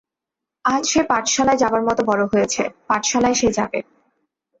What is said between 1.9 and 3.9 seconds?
বড় হয়েছে, পাঠশালায় সে যাবে।